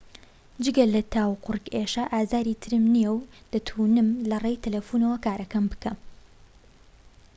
جگە 0.63 0.85
لە 0.93 1.01
تا 1.13 1.23
و 1.31 1.37
قورگ 1.45 1.65
ئێشە 1.75 2.03
ئازاری 2.13 2.59
ترم 2.61 2.85
نیە 2.95 3.11
و 3.17 3.19
دەتونم 3.53 4.09
لەڕێی 4.29 4.61
تەلەفونەوە 4.63 5.17
کارەکەم 5.25 5.65
بکەم 5.71 5.97